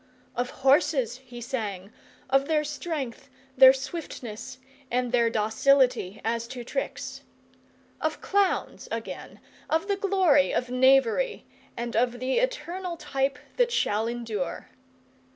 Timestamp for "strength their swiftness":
2.63-4.57